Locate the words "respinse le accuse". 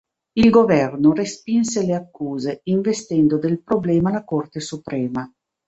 1.13-2.61